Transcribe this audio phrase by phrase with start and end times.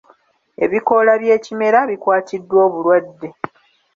[0.63, 3.29] Ebikoola by'ekimera bikwatiddwa obulwadde.